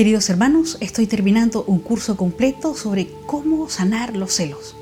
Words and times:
Queridos 0.00 0.30
hermanos, 0.30 0.78
estoy 0.80 1.06
terminando 1.06 1.62
un 1.64 1.78
curso 1.78 2.16
completo 2.16 2.74
sobre 2.74 3.10
cómo 3.26 3.68
sanar 3.68 4.16
los 4.16 4.32
celos, 4.32 4.74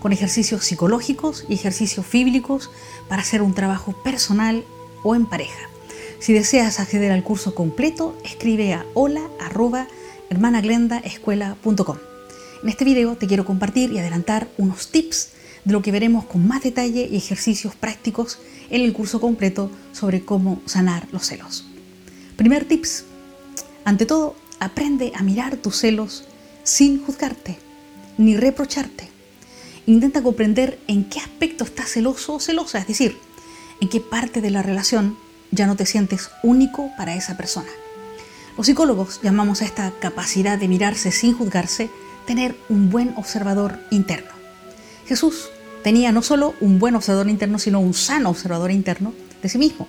con 0.00 0.12
ejercicios 0.12 0.66
psicológicos 0.66 1.46
y 1.48 1.54
ejercicios 1.54 2.04
bíblicos 2.12 2.70
para 3.08 3.22
hacer 3.22 3.40
un 3.40 3.54
trabajo 3.54 3.92
personal 4.02 4.66
o 5.02 5.14
en 5.14 5.24
pareja. 5.24 5.70
Si 6.18 6.34
deseas 6.34 6.78
acceder 6.78 7.10
al 7.10 7.22
curso 7.22 7.54
completo, 7.54 8.18
escribe 8.22 8.74
a 8.74 8.84
hola 8.92 9.22
En 12.62 12.68
este 12.68 12.84
video 12.84 13.16
te 13.16 13.26
quiero 13.26 13.46
compartir 13.46 13.92
y 13.92 13.98
adelantar 13.98 14.46
unos 14.58 14.90
tips 14.90 15.30
de 15.64 15.72
lo 15.72 15.80
que 15.80 15.90
veremos 15.90 16.26
con 16.26 16.46
más 16.46 16.62
detalle 16.62 17.08
y 17.10 17.16
ejercicios 17.16 17.74
prácticos 17.74 18.38
en 18.68 18.82
el 18.82 18.92
curso 18.92 19.22
completo 19.22 19.70
sobre 19.92 20.22
cómo 20.22 20.60
sanar 20.66 21.08
los 21.12 21.24
celos. 21.24 21.64
Primer 22.36 22.66
tips. 22.66 23.06
Ante 23.86 24.04
todo, 24.04 24.34
aprende 24.60 25.12
a 25.14 25.22
mirar 25.22 25.56
tus 25.56 25.76
celos 25.76 26.24
sin 26.62 27.04
juzgarte 27.04 27.58
ni 28.18 28.36
reprocharte. 28.36 29.08
Intenta 29.86 30.22
comprender 30.22 30.78
en 30.88 31.04
qué 31.04 31.20
aspecto 31.20 31.64
estás 31.64 31.90
celoso 31.90 32.34
o 32.34 32.40
celosa, 32.40 32.78
es 32.78 32.86
decir, 32.86 33.16
en 33.80 33.88
qué 33.88 34.00
parte 34.00 34.40
de 34.40 34.50
la 34.50 34.62
relación 34.62 35.16
ya 35.50 35.66
no 35.66 35.76
te 35.76 35.86
sientes 35.86 36.30
único 36.42 36.90
para 36.96 37.14
esa 37.14 37.36
persona. 37.36 37.68
Los 38.56 38.66
psicólogos 38.66 39.20
llamamos 39.22 39.62
a 39.62 39.66
esta 39.66 39.92
capacidad 40.00 40.58
de 40.58 40.68
mirarse 40.68 41.12
sin 41.12 41.34
juzgarse 41.34 41.90
tener 42.26 42.56
un 42.68 42.90
buen 42.90 43.14
observador 43.16 43.78
interno. 43.90 44.30
Jesús 45.06 45.50
tenía 45.84 46.10
no 46.10 46.22
solo 46.22 46.54
un 46.60 46.78
buen 46.78 46.96
observador 46.96 47.28
interno, 47.28 47.58
sino 47.58 47.78
un 47.78 47.94
sano 47.94 48.30
observador 48.30 48.72
interno 48.72 49.12
de 49.42 49.48
sí 49.48 49.58
mismo. 49.58 49.86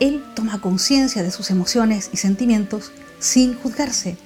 Él 0.00 0.24
toma 0.34 0.60
conciencia 0.60 1.22
de 1.22 1.30
sus 1.30 1.50
emociones 1.50 2.10
y 2.12 2.16
sentimientos 2.16 2.90
sin 3.24 3.54
juzgarse, 3.54 4.18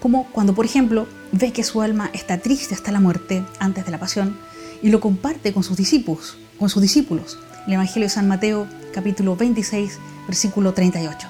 como 0.00 0.24
cuando, 0.32 0.54
por 0.54 0.64
ejemplo, 0.64 1.06
ve 1.32 1.52
que 1.52 1.62
su 1.62 1.82
alma 1.82 2.10
está 2.14 2.38
triste 2.38 2.74
hasta 2.74 2.92
la 2.92 3.00
muerte, 3.00 3.44
antes 3.58 3.84
de 3.84 3.90
la 3.90 3.98
pasión, 3.98 4.38
y 4.82 4.88
lo 4.88 5.00
comparte 5.00 5.52
con 5.52 5.62
sus 5.62 5.76
discípulos, 5.76 6.38
con 6.58 6.70
sus 6.70 6.80
discípulos. 6.80 7.38
El 7.66 7.74
Evangelio 7.74 8.06
de 8.06 8.14
San 8.14 8.26
Mateo, 8.26 8.66
capítulo 8.94 9.36
26, 9.36 9.98
versículo 10.26 10.72
38. 10.72 11.28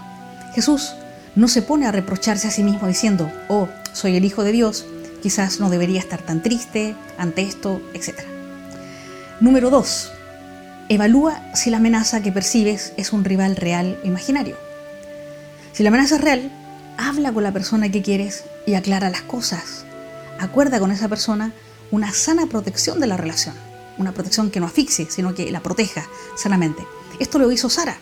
Jesús 0.54 0.92
no 1.34 1.48
se 1.48 1.62
pone 1.62 1.86
a 1.86 1.92
reprocharse 1.92 2.46
a 2.46 2.52
sí 2.52 2.62
mismo 2.62 2.86
diciendo, 2.86 3.28
oh, 3.48 3.68
soy 3.92 4.14
el 4.14 4.24
Hijo 4.24 4.44
de 4.44 4.52
Dios, 4.52 4.86
quizás 5.20 5.58
no 5.58 5.70
debería 5.70 5.98
estar 5.98 6.22
tan 6.22 6.40
triste 6.40 6.94
ante 7.16 7.42
esto, 7.42 7.82
etc. 7.94 8.20
Número 9.40 9.70
2. 9.70 10.12
Evalúa 10.88 11.42
si 11.54 11.70
la 11.70 11.78
amenaza 11.78 12.22
que 12.22 12.30
percibes 12.30 12.92
es 12.96 13.12
un 13.12 13.24
rival 13.24 13.56
real 13.56 13.98
o 14.04 14.06
imaginario. 14.06 14.56
Si 15.72 15.82
la 15.82 15.88
amenaza 15.88 16.14
es 16.16 16.20
real, 16.20 16.52
habla 16.98 17.32
con 17.32 17.42
la 17.42 17.52
persona 17.52 17.90
que 17.90 18.02
quieres 18.02 18.44
y 18.66 18.74
aclara 18.74 19.08
las 19.08 19.22
cosas. 19.22 19.86
Acuerda 20.38 20.78
con 20.78 20.92
esa 20.92 21.08
persona 21.08 21.52
una 21.90 22.12
sana 22.12 22.46
protección 22.46 23.00
de 23.00 23.06
la 23.06 23.16
relación. 23.16 23.54
Una 23.96 24.12
protección 24.12 24.50
que 24.50 24.60
no 24.60 24.66
asfixie, 24.66 25.10
sino 25.10 25.34
que 25.34 25.50
la 25.50 25.60
proteja 25.60 26.06
sanamente. 26.36 26.86
Esto 27.18 27.38
lo 27.38 27.50
hizo 27.50 27.70
Sara, 27.70 27.96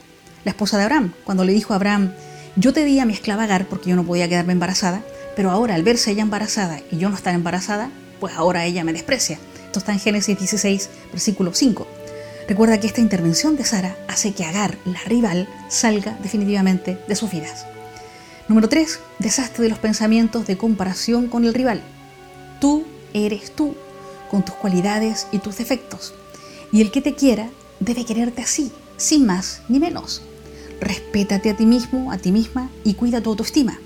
la 0.44 0.50
esposa 0.50 0.77
de 0.77 0.83
Abraham, 0.83 1.12
cuando 1.24 1.44
le 1.44 1.52
dijo 1.52 1.72
a 1.72 1.77
Abraham, 1.77 2.12
yo 2.56 2.72
te 2.72 2.84
di 2.84 2.98
a 2.98 3.06
mi 3.06 3.12
esclava 3.12 3.44
Agar 3.44 3.69
porque 3.69 3.91
yo 3.91 3.97
no 3.97 4.05
podía 4.05 4.28
quedarme 4.28 4.55
embarazada, 4.55 5.02
pero 5.36 5.52
ahora 5.52 5.77
al 5.77 5.84
verse 5.84 6.11
ella 6.11 6.22
embarazada 6.22 6.80
y 6.91 6.98
yo 6.98 7.08
no 7.08 7.14
estar 7.14 7.34
embarazada, 7.34 7.91
pues 8.19 8.34
ahora 8.34 8.64
ella 8.64 8.83
me 8.83 8.92
desprecia 8.92 9.39
está 9.79 9.92
en 9.92 10.01
Génesis 10.01 10.39
16, 10.39 10.90
versículo 11.12 11.52
5. 11.55 11.86
Recuerda 12.48 12.79
que 12.79 12.86
esta 12.86 13.01
intervención 13.01 13.56
de 13.56 13.64
Sara 13.64 13.96
hace 14.08 14.33
que 14.33 14.45
Agar, 14.45 14.79
la 14.85 15.01
rival, 15.01 15.48
salga 15.68 16.17
definitivamente 16.23 16.98
de 17.08 17.17
sus 17.17 17.30
vidas. 17.30 17.67
Número 18.48 18.68
3. 18.68 19.01
Desastre 19.18 19.64
de 19.64 19.70
los 19.70 19.80
pensamientos 19.80 20.46
de 20.46 20.57
comparación 20.57 21.27
con 21.27 21.45
el 21.45 21.52
rival. 21.52 21.83
Tú 22.61 22.84
eres 23.12 23.51
tú, 23.51 23.74
con 24.30 24.45
tus 24.45 24.55
cualidades 24.55 25.27
y 25.33 25.40
tus 25.40 25.58
defectos. 25.58 26.14
Y 26.70 26.80
el 26.80 26.92
que 26.92 27.02
te 27.02 27.14
quiera 27.14 27.51
debe 27.80 28.05
quererte 28.05 28.42
así, 28.42 28.70
sin 28.96 29.27
más 29.27 29.62
ni 29.68 29.80
menos. 29.80 30.23
Respétate 30.80 31.51
a 31.51 31.56
ti 31.56 31.67
mismo, 31.67 32.12
a 32.12 32.18
ti 32.18 32.30
misma 32.30 32.70
y 32.85 32.95
cuida 32.95 33.20
tu 33.20 33.30
autoestima. 33.30 33.80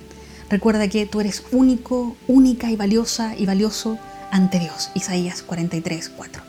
Recuerda 0.51 0.89
que 0.89 1.07
tú 1.07 1.21
eres 1.21 1.43
único, 1.53 2.17
única 2.29 2.71
y 2.71 2.77
valiosa 2.77 3.35
y 3.37 3.47
valioso 3.47 3.99
ante 4.31 4.59
Dios. 4.59 4.91
Isaías 4.95 5.43
43, 5.43 6.11
4. 6.11 6.43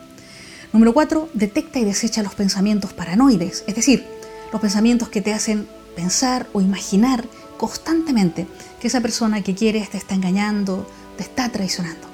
Número 0.74 0.92
4. 0.92 1.30
Detecta 1.32 1.78
y 1.78 1.84
desecha 1.86 2.22
los 2.22 2.34
pensamientos 2.34 2.92
paranoides, 2.92 3.64
es 3.66 3.74
decir, 3.74 4.04
los 4.52 4.60
pensamientos 4.60 5.08
que 5.08 5.22
te 5.22 5.32
hacen 5.32 5.66
pensar 5.96 6.46
o 6.52 6.60
imaginar 6.60 7.24
constantemente 7.70 8.46
que 8.80 8.88
esa 8.88 9.00
persona 9.00 9.42
que 9.42 9.54
quieres 9.54 9.90
te 9.90 9.98
está 9.98 10.14
engañando, 10.14 10.86
te 11.16 11.22
está 11.22 11.48
traicionando. 11.48 12.08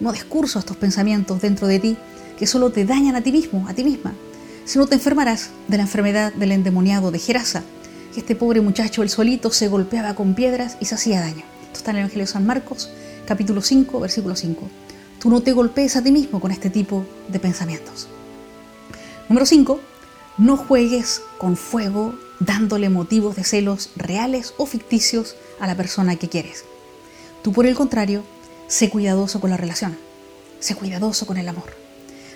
No 0.00 0.12
descurso 0.12 0.58
estos 0.58 0.76
pensamientos 0.76 1.40
dentro 1.40 1.66
de 1.66 1.78
ti 1.78 1.96
que 2.38 2.46
solo 2.46 2.70
te 2.70 2.84
dañan 2.84 3.16
a 3.16 3.22
ti 3.22 3.32
mismo, 3.32 3.66
a 3.68 3.74
ti 3.74 3.84
misma. 3.84 4.12
Si 4.64 4.78
no 4.78 4.86
te 4.86 4.94
enfermarás 4.96 5.50
de 5.68 5.76
la 5.76 5.84
enfermedad 5.84 6.32
del 6.32 6.52
endemoniado 6.52 7.10
de 7.10 7.18
Gerasa, 7.18 7.62
que 8.12 8.20
este 8.20 8.36
pobre 8.36 8.60
muchacho, 8.60 9.02
el 9.02 9.10
solito, 9.10 9.50
se 9.50 9.68
golpeaba 9.68 10.14
con 10.14 10.34
piedras 10.34 10.76
y 10.80 10.86
se 10.86 10.94
hacía 10.94 11.20
daño. 11.20 11.44
Esto 11.62 11.78
está 11.78 11.90
en 11.90 11.96
el 11.96 12.00
Evangelio 12.02 12.26
de 12.26 12.32
San 12.32 12.46
Marcos, 12.46 12.90
capítulo 13.26 13.62
5, 13.62 14.00
versículo 14.00 14.36
5 14.36 14.68
tú 15.18 15.30
no 15.30 15.42
te 15.42 15.52
golpees 15.52 15.96
a 15.96 16.02
ti 16.02 16.12
mismo 16.12 16.40
con 16.40 16.50
este 16.50 16.70
tipo 16.70 17.04
de 17.28 17.38
pensamientos. 17.38 18.08
Número 19.28 19.46
5. 19.46 19.80
No 20.38 20.56
juegues 20.56 21.22
con 21.38 21.56
fuego 21.56 22.14
dándole 22.40 22.88
motivos 22.88 23.36
de 23.36 23.44
celos 23.44 23.90
reales 23.96 24.54
o 24.56 24.66
ficticios 24.66 25.36
a 25.60 25.66
la 25.66 25.76
persona 25.76 26.16
que 26.16 26.28
quieres. 26.28 26.64
Tú 27.42 27.52
por 27.52 27.66
el 27.66 27.74
contrario, 27.74 28.24
sé 28.66 28.90
cuidadoso 28.90 29.40
con 29.40 29.50
la 29.50 29.56
relación, 29.56 29.96
sé 30.60 30.74
cuidadoso 30.74 31.26
con 31.26 31.36
el 31.36 31.48
amor. 31.48 31.76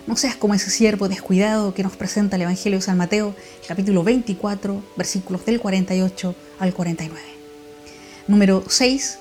No 0.06 0.16
seas 0.16 0.36
como 0.36 0.54
ese 0.54 0.70
siervo 0.70 1.08
descuidado 1.08 1.74
que 1.74 1.84
nos 1.84 1.96
presenta 1.96 2.36
el 2.36 2.42
Evangelio 2.42 2.78
de 2.78 2.84
San 2.84 2.96
Mateo, 2.96 3.34
capítulo 3.68 4.02
24, 4.02 4.82
versículos 4.96 5.44
del 5.44 5.60
48 5.60 6.34
al 6.58 6.74
49. 6.74 7.20
Número 8.26 8.64
6. 8.68 9.18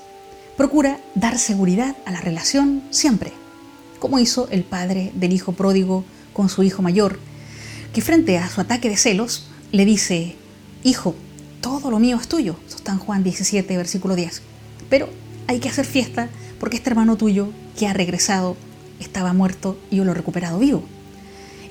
Procura 0.57 0.99
dar 1.15 1.37
seguridad 1.37 1.95
a 2.05 2.11
la 2.11 2.21
relación 2.21 2.83
siempre 2.89 3.33
como 4.01 4.17
hizo 4.17 4.49
el 4.49 4.63
padre 4.63 5.11
del 5.13 5.31
hijo 5.31 5.53
pródigo 5.53 6.03
con 6.33 6.49
su 6.49 6.63
hijo 6.63 6.81
mayor, 6.81 7.19
que 7.93 8.01
frente 8.01 8.39
a 8.39 8.49
su 8.49 8.59
ataque 8.59 8.89
de 8.89 8.97
celos 8.97 9.45
le 9.71 9.85
dice, 9.85 10.35
Hijo, 10.83 11.15
todo 11.61 11.91
lo 11.91 11.99
mío 11.99 12.17
es 12.19 12.27
tuyo. 12.27 12.55
Eso 12.67 12.77
está 12.77 12.95
Juan 12.97 13.23
17, 13.23 13.77
versículo 13.77 14.15
10. 14.15 14.41
Pero 14.89 15.09
hay 15.47 15.59
que 15.59 15.69
hacer 15.69 15.85
fiesta 15.85 16.29
porque 16.59 16.77
este 16.77 16.89
hermano 16.89 17.17
tuyo 17.17 17.49
que 17.77 17.87
ha 17.87 17.93
regresado 17.93 18.55
estaba 18.99 19.33
muerto 19.33 19.77
y 19.89 19.97
yo 19.97 20.05
lo 20.05 20.11
he 20.11 20.15
recuperado 20.15 20.59
vivo. 20.59 20.83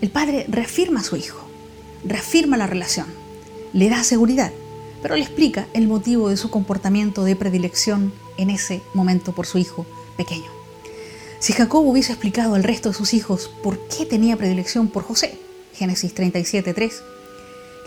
El 0.00 0.10
padre 0.10 0.46
reafirma 0.48 1.00
a 1.00 1.04
su 1.04 1.16
hijo, 1.16 1.44
reafirma 2.04 2.56
la 2.56 2.66
relación, 2.66 3.06
le 3.72 3.90
da 3.90 4.02
seguridad, 4.02 4.52
pero 5.02 5.16
le 5.16 5.22
explica 5.22 5.66
el 5.74 5.88
motivo 5.88 6.28
de 6.28 6.36
su 6.36 6.50
comportamiento 6.50 7.24
de 7.24 7.36
predilección 7.36 8.12
en 8.38 8.50
ese 8.50 8.82
momento 8.94 9.32
por 9.32 9.46
su 9.46 9.58
hijo 9.58 9.86
pequeño. 10.16 10.50
Si 11.38 11.52
Jacob 11.52 11.86
hubiese 11.86 12.12
explicado 12.12 12.54
al 12.54 12.64
resto 12.64 12.90
de 12.90 12.94
sus 12.94 13.14
hijos 13.14 13.50
por 13.62 13.78
qué 13.88 14.06
tenía 14.06 14.36
predilección 14.36 14.88
por 14.88 15.02
José, 15.02 15.38
Génesis 15.74 16.14
37.3, 16.14 16.92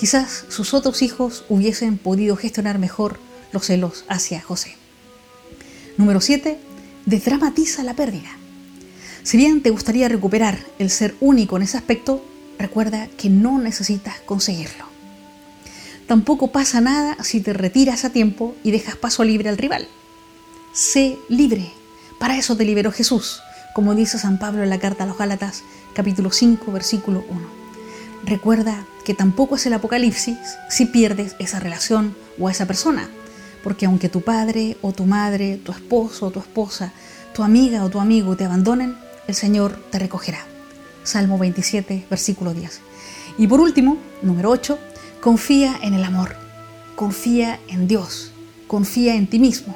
quizás 0.03 0.44
sus 0.50 0.74
otros 0.74 1.02
hijos 1.02 1.46
hubiesen 1.47 1.97
podido 1.97 2.36
gestionar 2.36 2.78
mejor 2.78 3.22
los 3.53 3.67
celos 3.67 4.03
hacia 4.09 4.41
José. 4.41 4.76
Número 5.96 6.20
7. 6.20 6.59
Desdramatiza 7.05 7.84
la 7.84 7.94
pérdida. 7.94 8.28
Si 9.23 9.38
bien 9.38 9.64
te 9.64 9.70
gustaría 9.70 10.09
recuperar 10.09 10.59
el 10.78 10.90
ser 10.90 11.16
único 11.22 11.55
en 11.55 11.64
ese 11.64 11.78
aspecto, 11.78 12.22
recuerda 12.59 13.08
que 13.17 13.29
no 13.29 13.58
necesitas 13.59 14.20
conseguirlo. 14.26 14.84
Tampoco 16.06 16.52
pasa 16.52 16.82
nada 16.82 17.16
si 17.23 17.40
te 17.40 17.53
retiras 17.53 18.03
a 18.03 18.09
tiempo 18.09 18.58
y 18.61 18.72
dejas 18.72 18.97
paso 18.97 19.23
libre 19.23 19.47
al 19.47 19.58
rival. 19.58 19.88
Sé 20.73 21.17
libre 21.29 21.72
para 22.20 22.38
eso 22.38 22.58
te 22.58 22.66
liberó 22.66 22.91
Jesús, 22.91 23.40
como 23.73 23.96
dice 23.96 24.20
San 24.20 24.38
Pablo 24.38 24.64
en 24.64 24.70
la 24.70 24.79
carta 24.79 25.06
a 25.06 25.08
los 25.08 25.17
Gálatas, 25.17 25.64
capítulo 25.94 26.29
5, 26.29 26.73
versículo 26.73 27.23
1. 27.29 27.62
Recuerda 28.25 28.85
que 29.03 29.14
tampoco 29.14 29.55
es 29.55 29.66
el 29.66 29.73
apocalipsis 29.73 30.37
si 30.70 30.85
pierdes 30.85 31.35
esa 31.40 31.59
relación 31.59 32.16
o 32.40 32.47
a 32.47 32.52
esa 32.52 32.66
persona, 32.66 33.09
porque 33.64 33.85
aunque 33.85 34.08
tu 34.08 34.22
padre 34.22 34.78
o 34.81 34.93
tu 34.93 35.05
madre, 35.05 35.58
tu 35.58 35.73
esposo 35.73 36.28
o 36.28 36.31
tu 36.31 36.40
esposa, 36.40 36.93
tu 37.34 37.43
amiga 37.43 37.84
o 37.84 37.90
tu 37.90 37.99
amigo 37.99 38.37
te 38.37 38.46
abandonen, 38.46 38.96
el 39.28 39.35
Señor 39.35 39.78
te 39.90 39.99
recogerá. 39.99 40.40
Salmo 41.03 41.37
27, 41.37 42.05
versículo 42.09 42.53
10. 42.53 42.79
Y 43.37 43.47
por 43.47 43.59
último, 43.59 43.97
número 44.22 44.52
8, 44.52 44.79
confía 45.20 45.78
en 45.81 45.93
el 45.93 46.03
amor, 46.05 46.35
confía 46.96 47.59
en 47.67 47.90
Dios, 47.90 48.31
confía 48.67 49.16
en 49.16 49.28
ti 49.28 49.40
mismo. 49.40 49.75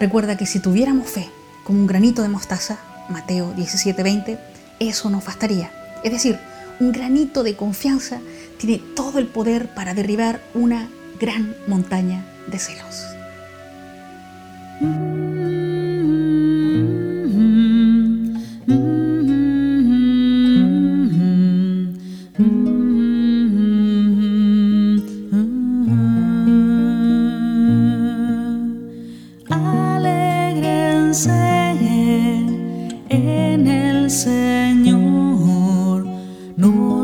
Recuerda 0.00 0.36
que 0.36 0.46
si 0.46 0.58
tuviéramos 0.58 1.08
fe, 1.08 1.28
como 1.62 1.78
un 1.78 1.86
granito 1.86 2.22
de 2.22 2.28
mostaza, 2.28 2.78
Mateo 3.10 3.54
17:20, 3.54 4.38
eso 4.80 5.08
nos 5.10 5.24
bastaría. 5.24 5.70
Es 6.02 6.10
decir, 6.10 6.38
un 6.80 6.92
granito 6.92 7.42
de 7.42 7.54
confianza 7.54 8.20
tiene 8.58 8.82
todo 8.96 9.18
el 9.18 9.26
poder 9.26 9.68
para 9.74 9.94
derribar 9.94 10.40
una 10.54 10.88
gran 11.20 11.54
montaña 11.66 12.24
de 12.48 12.58
celos. 12.58 13.19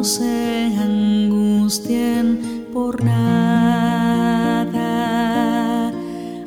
se 0.06 0.72
angustien 0.78 2.68
por 2.72 3.02
nada. 3.02 4.70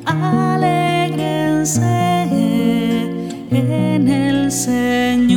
Alegrense 0.06 1.84
en 3.50 4.08
el 4.08 4.50
Señor, 4.50 5.34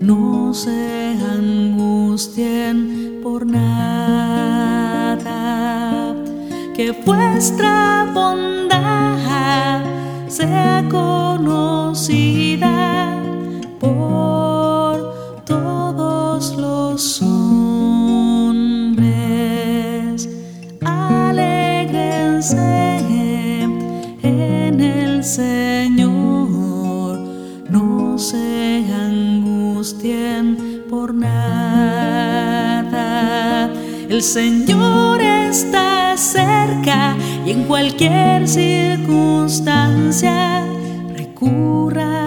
no 0.00 0.54
se 0.54 1.16
angustien 1.36 3.18
por 3.24 3.44
nada. 3.44 4.54
Que 6.76 6.92
vuestra 7.04 8.08
bondad 8.14 9.82
sea 10.28 10.84
conocida 10.88 12.81
los 16.50 17.22
hombres. 17.22 19.08
Alégrense 20.84 22.56
en 24.22 24.80
el 24.80 25.22
Señor, 25.22 27.20
no 27.70 28.18
se 28.18 28.84
angustien 28.92 30.82
por 30.90 31.14
nada. 31.14 31.30
El 34.08 34.20
Señor 34.20 35.20
está 35.20 36.16
cerca 36.16 37.14
y 37.46 37.52
en 37.52 37.62
cualquier 37.64 38.48
circunstancia 38.48 40.64
recurran 41.16 42.21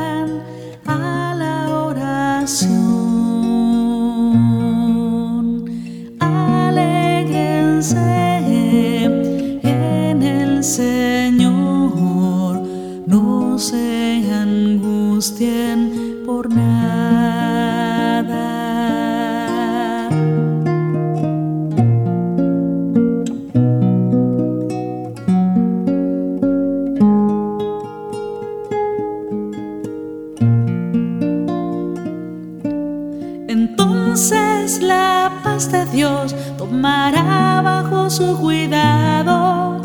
Dios 35.83 36.33
tomará 36.57 37.61
bajo 37.61 38.09
su 38.09 38.37
cuidado 38.37 39.81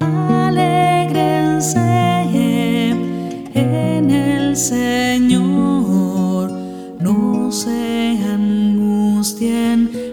Alégrense 0.00 1.78
en 3.54 4.10
el 4.10 4.56
Señor, 4.56 6.50
no 7.00 7.52
se 7.52 8.18
angustien 8.32 10.05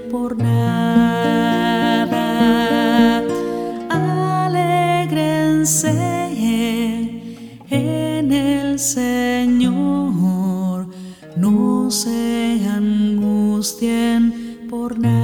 Señor, 9.04 10.88
no 11.36 11.92
se 11.92 12.62
angustien 12.70 14.22
por 14.70 14.98
nada. 14.98 15.23